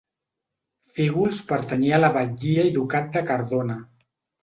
Fígols 0.95 1.43
pertanyia 1.53 1.95
a 2.01 2.01
la 2.07 2.11
batllia 2.19 2.69
i 2.73 2.75
Ducat 2.81 3.17
de 3.19 3.27
Cardona. 3.33 3.83